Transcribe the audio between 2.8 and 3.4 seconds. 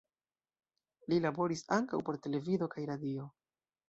radio.